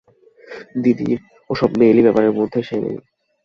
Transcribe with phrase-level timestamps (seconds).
[0.83, 1.19] দিদির
[1.49, 2.95] ওসব মেয়েলি ব্যাপারের মধ্যে সে নাই।